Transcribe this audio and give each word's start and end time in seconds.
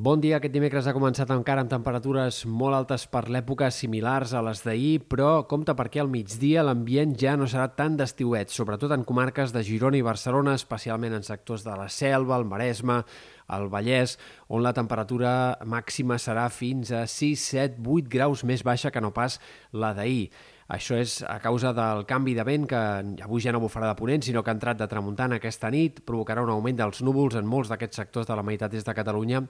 Bon 0.00 0.16
dia. 0.16 0.38
Aquest 0.38 0.54
dimecres 0.54 0.86
ha 0.88 0.94
començat 0.96 1.28
encara 1.34 1.60
amb 1.60 1.68
temperatures 1.68 2.38
molt 2.48 2.72
altes 2.72 3.02
per 3.12 3.26
l'època, 3.28 3.66
similars 3.68 4.30
a 4.32 4.40
les 4.40 4.62
d'ahir, 4.64 5.02
però 5.12 5.42
compta 5.50 5.74
perquè 5.76 6.00
al 6.00 6.08
migdia 6.08 6.62
l'ambient 6.64 7.12
ja 7.20 7.34
no 7.36 7.44
serà 7.44 7.66
tan 7.76 7.98
d'estiuet, 7.98 8.48
sobretot 8.48 8.94
en 8.96 9.04
comarques 9.04 9.52
de 9.52 9.60
Girona 9.66 9.98
i 9.98 10.06
Barcelona, 10.06 10.54
especialment 10.56 11.18
en 11.18 11.26
sectors 11.26 11.66
de 11.66 11.74
la 11.76 11.90
Selva, 11.92 12.38
el 12.40 12.48
Maresme, 12.48 13.02
el 13.52 13.68
Vallès, 13.68 14.14
on 14.48 14.64
la 14.64 14.72
temperatura 14.72 15.58
màxima 15.68 16.16
serà 16.16 16.46
fins 16.48 16.94
a 16.96 17.02
6, 17.04 17.44
7, 17.58 17.84
8 17.84 18.08
graus 18.08 18.46
més 18.48 18.64
baixa 18.64 18.94
que 18.94 19.04
no 19.04 19.12
pas 19.12 19.36
la 19.76 19.92
d'ahir. 19.92 20.30
Això 20.70 20.94
és 20.94 21.16
a 21.26 21.40
causa 21.42 21.74
del 21.74 22.04
canvi 22.06 22.32
de 22.38 22.44
vent 22.46 22.64
que 22.70 22.80
avui 23.26 23.42
ja 23.42 23.50
no 23.52 23.60
bufarà 23.60 23.90
de 23.90 23.98
ponent, 23.98 24.22
sinó 24.22 24.44
que 24.46 24.52
ha 24.52 24.56
entrat 24.56 24.78
de 24.78 24.86
tramuntana 24.88 25.40
aquesta 25.42 25.68
nit, 25.68 25.98
provocarà 26.06 26.46
un 26.46 26.54
augment 26.54 26.78
dels 26.78 27.02
núvols 27.02 27.36
en 27.36 27.44
molts 27.44 27.68
d'aquests 27.68 27.98
sectors 28.04 28.30
de 28.30 28.38
la 28.38 28.46
meitat 28.46 28.78
est 28.78 28.86
de 28.86 28.94
Catalunya 28.94 29.42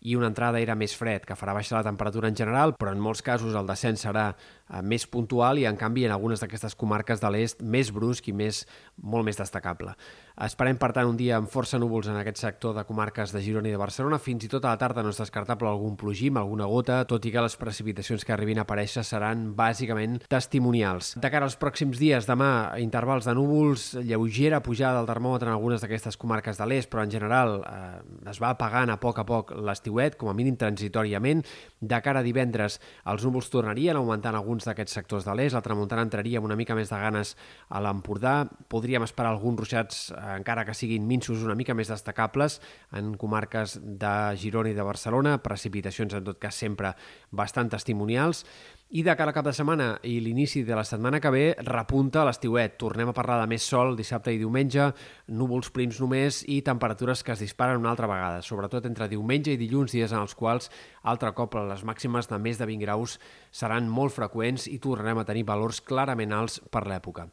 i 0.00 0.14
una 0.14 0.28
entrada 0.30 0.60
era 0.62 0.76
més 0.78 0.94
fred, 0.96 1.24
que 1.26 1.36
farà 1.38 1.54
baixar 1.56 1.78
la 1.78 1.86
temperatura 1.86 2.30
en 2.30 2.36
general, 2.38 2.74
però 2.78 2.92
en 2.94 3.02
molts 3.02 3.22
casos 3.26 3.56
el 3.58 3.66
descens 3.66 4.04
serà 4.06 4.28
eh, 4.30 4.82
més 4.82 5.08
puntual 5.10 5.58
i, 5.58 5.66
en 5.66 5.78
canvi, 5.80 6.06
en 6.06 6.14
algunes 6.14 6.42
d'aquestes 6.42 6.76
comarques 6.78 7.22
de 7.22 7.32
l'est, 7.34 7.62
més 7.62 7.90
brusc 7.94 8.28
i 8.30 8.36
més, 8.36 8.64
molt 9.02 9.26
més 9.26 9.40
destacable. 9.40 9.96
Esperem, 10.38 10.76
per 10.78 10.92
tant, 10.94 11.08
un 11.10 11.16
dia 11.18 11.34
amb 11.34 11.50
força 11.50 11.80
núvols 11.82 12.06
en 12.12 12.14
aquest 12.20 12.38
sector 12.38 12.76
de 12.76 12.84
comarques 12.86 13.32
de 13.34 13.40
Girona 13.42 13.66
i 13.66 13.72
de 13.74 13.80
Barcelona. 13.80 14.20
Fins 14.22 14.46
i 14.46 14.50
tot 14.52 14.62
a 14.62 14.70
la 14.70 14.78
tarda 14.78 15.02
no 15.02 15.10
és 15.10 15.18
descartable 15.18 15.66
algun 15.66 15.96
plogim, 15.98 16.38
alguna 16.38 16.68
gota, 16.70 17.00
tot 17.10 17.26
i 17.26 17.32
que 17.34 17.42
les 17.42 17.58
precipitacions 17.58 18.22
que 18.22 18.36
arribin 18.36 18.60
a 18.62 18.66
aparèixer 18.68 19.02
seran 19.02 19.48
bàsicament 19.58 20.20
testimonials. 20.30 21.16
De 21.18 21.32
cara 21.34 21.48
als 21.48 21.58
pròxims 21.58 21.98
dies, 21.98 22.28
demà, 22.30 22.78
intervals 22.78 23.26
de 23.26 23.34
núvols, 23.34 23.88
lleugera 23.98 24.62
pujada 24.62 25.00
del 25.00 25.10
termòmetre 25.10 25.50
en 25.50 25.56
algunes 25.56 25.82
d'aquestes 25.82 26.20
comarques 26.22 26.62
de 26.62 26.70
l'est, 26.70 26.86
però 26.92 27.02
en 27.02 27.16
general 27.16 27.56
eh, 27.66 28.30
es 28.30 28.38
va 28.38 28.54
apagant 28.54 28.94
a 28.94 28.98
poc 29.02 29.18
a 29.18 29.26
poc 29.26 29.50
l'estiu 29.58 29.88
estiuet, 29.88 30.16
com 30.20 30.28
a 30.30 30.36
mínim 30.36 30.56
transitòriament. 30.60 31.42
De 31.80 31.98
cara 32.02 32.20
a 32.20 32.26
divendres, 32.26 32.78
els 33.10 33.24
núvols 33.24 33.50
tornarien 33.50 33.96
augmentant 33.96 34.36
alguns 34.36 34.66
d'aquests 34.66 35.00
sectors 35.00 35.26
de 35.26 35.34
l'est, 35.34 35.56
la 35.56 35.62
tramuntana 35.64 36.04
entraria 36.06 36.38
amb 36.38 36.46
una 36.46 36.56
mica 36.58 36.76
més 36.78 36.90
de 36.90 36.98
ganes 36.98 37.34
a 37.70 37.82
l'Empordà, 37.82 38.44
podríem 38.68 39.06
esperar 39.06 39.32
alguns 39.32 39.62
ruixats, 39.62 40.10
eh, 40.12 40.27
encara 40.36 40.64
que 40.68 40.74
siguin 40.76 41.06
minsos, 41.08 41.44
una 41.46 41.56
mica 41.58 41.76
més 41.78 41.88
destacables 41.92 42.58
en 42.92 43.14
comarques 43.20 43.78
de 43.80 44.14
Girona 44.36 44.72
i 44.72 44.76
de 44.76 44.86
Barcelona, 44.86 45.38
precipitacions 45.44 46.18
en 46.18 46.26
tot 46.26 46.40
cas 46.42 46.58
sempre 46.58 46.92
bastant 47.30 47.70
testimonials, 47.72 48.44
i 48.88 49.02
de 49.04 49.12
cara 49.20 49.28
al 49.28 49.36
cap 49.36 49.44
de 49.44 49.52
setmana 49.52 49.86
i 50.08 50.14
l'inici 50.24 50.62
de 50.64 50.72
la 50.72 50.84
setmana 50.86 51.18
que 51.20 51.28
ve 51.28 51.42
repunta 51.60 52.22
l'estiuet. 52.24 52.78
Tornem 52.80 53.10
a 53.10 53.14
parlar 53.16 53.36
de 53.42 53.50
més 53.50 53.66
sol 53.68 53.92
dissabte 53.98 54.32
i 54.32 54.40
diumenge, 54.40 54.86
núvols 55.28 55.68
prims 55.76 56.00
només 56.00 56.40
i 56.48 56.62
temperatures 56.64 57.20
que 57.22 57.34
es 57.34 57.44
disparen 57.44 57.82
una 57.82 57.92
altra 57.92 58.08
vegada, 58.08 58.40
sobretot 58.40 58.88
entre 58.88 59.10
diumenge 59.12 59.52
i 59.52 59.60
dilluns, 59.60 59.92
dies 59.92 60.14
en 60.16 60.22
els 60.22 60.34
quals 60.34 60.72
altre 61.04 61.34
cop 61.36 61.60
les 61.68 61.84
màximes 61.84 62.32
de 62.32 62.40
més 62.40 62.56
de 62.56 62.64
20 62.64 62.86
graus 62.86 63.18
seran 63.52 63.92
molt 63.92 64.16
freqüents 64.16 64.70
i 64.72 64.80
tornarem 64.80 65.20
a 65.20 65.28
tenir 65.28 65.44
valors 65.44 65.82
clarament 65.84 66.32
alts 66.32 66.62
per 66.72 66.86
l'època. 66.88 67.28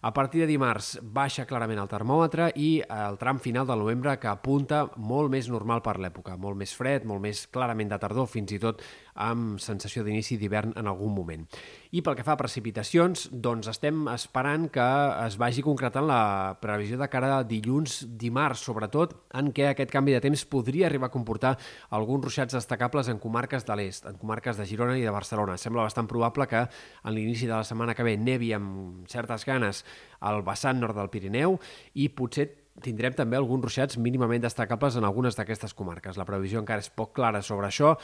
A 0.00 0.12
partir 0.14 0.44
de 0.44 0.46
dimarts 0.46 0.92
baixa 1.02 1.42
clarament 1.48 1.80
el 1.82 1.88
termòmetre 1.90 2.52
i 2.54 2.68
el 2.86 3.16
tram 3.18 3.40
final 3.42 3.66
del 3.66 3.80
novembre 3.82 4.14
que 4.22 4.30
apunta 4.30 4.84
molt 4.94 5.32
més 5.32 5.48
normal 5.50 5.82
per 5.82 5.96
l'època, 5.98 6.36
molt 6.38 6.54
més 6.60 6.70
fred, 6.78 7.02
molt 7.02 7.24
més 7.24 7.46
clarament 7.50 7.90
de 7.90 7.98
tardor, 7.98 8.28
fins 8.30 8.54
i 8.54 8.60
tot 8.62 8.84
amb 9.18 9.58
sensació 9.58 10.04
d'inici 10.06 10.36
d'hivern 10.38 10.76
en 10.78 10.86
algun 10.86 11.10
moment. 11.10 11.42
I 11.90 12.04
pel 12.06 12.14
que 12.14 12.22
fa 12.22 12.36
a 12.36 12.38
precipitacions, 12.38 13.26
doncs 13.32 13.66
estem 13.72 14.06
esperant 14.12 14.68
que 14.70 14.86
es 15.24 15.38
vagi 15.40 15.64
concretant 15.66 16.06
la 16.06 16.54
previsió 16.62 17.00
de 17.00 17.08
cara 17.10 17.32
a 17.40 17.42
dilluns, 17.42 18.04
dimarts, 18.20 18.62
sobretot, 18.68 19.16
en 19.34 19.50
què 19.56 19.66
aquest 19.72 19.90
canvi 19.90 20.14
de 20.14 20.22
temps 20.22 20.46
podria 20.46 20.86
arribar 20.86 21.10
a 21.10 21.14
comportar 21.16 21.56
alguns 21.90 22.28
ruixats 22.28 22.54
destacables 22.54 23.10
en 23.10 23.18
comarques 23.18 23.66
de 23.66 23.80
l'est, 23.80 24.06
en 24.06 24.20
comarques 24.20 24.60
de 24.60 24.68
Girona 24.68 24.94
i 24.94 25.02
de 25.02 25.14
Barcelona. 25.14 25.58
Sembla 25.58 25.88
bastant 25.88 26.06
probable 26.06 26.46
que 26.46 26.62
en 26.68 27.16
l'inici 27.16 27.50
de 27.50 27.56
la 27.56 27.66
setmana 27.66 27.98
que 27.98 28.06
ve 28.06 28.14
nevi 28.14 28.52
amb 28.54 29.08
certes 29.10 29.42
ganes 29.48 29.82
al 30.20 30.42
vessant 30.46 30.80
nord 30.80 30.96
del 30.98 31.10
Pirineu 31.12 31.58
i 31.94 32.08
potser 32.08 32.48
tindrem 32.82 33.14
també 33.16 33.36
alguns 33.38 33.64
ruixats 33.64 33.98
mínimament 33.98 34.42
destacables 34.44 34.96
en 34.96 35.06
algunes 35.06 35.36
d'aquestes 35.36 35.74
comarques. 35.74 36.18
La 36.18 36.26
previsió 36.28 36.60
encara 36.62 36.82
és 36.84 36.90
poc 36.90 37.14
clara 37.16 37.42
sobre 37.42 37.68
això, 37.68 37.94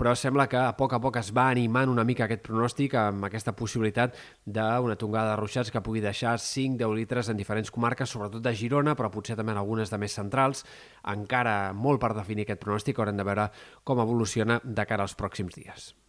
però 0.00 0.14
sembla 0.16 0.46
que 0.48 0.56
a 0.56 0.72
poc 0.78 0.94
a 0.96 1.00
poc 1.02 1.18
es 1.20 1.32
va 1.36 1.48
animant 1.50 1.90
una 1.92 2.06
mica 2.08 2.24
aquest 2.24 2.44
pronòstic 2.46 2.94
amb 2.96 3.26
aquesta 3.28 3.52
possibilitat 3.56 4.16
d'una 4.46 4.96
tongada 5.00 5.34
de 5.34 5.40
ruixats 5.40 5.70
que 5.70 5.82
pugui 5.84 6.00
deixar 6.04 6.36
5-10 6.40 6.96
litres 6.96 7.28
en 7.28 7.36
diferents 7.40 7.70
comarques, 7.74 8.08
sobretot 8.08 8.42
de 8.44 8.54
Girona, 8.56 8.96
però 8.96 9.10
potser 9.12 9.36
també 9.36 9.52
en 9.52 9.60
algunes 9.60 9.92
de 9.92 10.00
més 10.00 10.16
centrals. 10.16 10.64
Encara 11.04 11.74
molt 11.74 12.00
per 12.00 12.14
definir 12.16 12.48
aquest 12.48 12.64
pronòstic, 12.64 12.98
haurem 12.98 13.18
de 13.20 13.28
veure 13.28 13.50
com 13.84 14.00
evoluciona 14.00 14.60
de 14.64 14.86
cara 14.88 15.04
als 15.04 15.18
pròxims 15.18 15.58
dies. 15.58 15.92